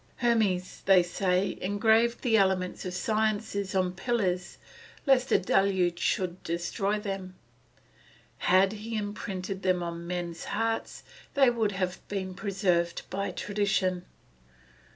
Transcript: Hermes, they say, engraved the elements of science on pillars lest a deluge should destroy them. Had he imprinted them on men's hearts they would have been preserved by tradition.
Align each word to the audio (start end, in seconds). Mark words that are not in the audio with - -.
Hermes, 0.15 0.81
they 0.83 1.03
say, 1.03 1.59
engraved 1.61 2.23
the 2.23 2.35
elements 2.35 2.85
of 2.85 2.95
science 2.95 3.55
on 3.75 3.91
pillars 3.93 4.57
lest 5.05 5.31
a 5.31 5.37
deluge 5.37 5.99
should 5.99 6.41
destroy 6.41 6.97
them. 6.99 7.35
Had 8.39 8.71
he 8.73 8.97
imprinted 8.97 9.61
them 9.61 9.83
on 9.83 10.07
men's 10.07 10.45
hearts 10.45 11.03
they 11.35 11.51
would 11.51 11.73
have 11.73 11.99
been 12.07 12.33
preserved 12.33 13.07
by 13.11 13.29
tradition. 13.29 14.03